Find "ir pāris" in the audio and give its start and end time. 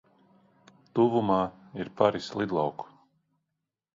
1.83-2.29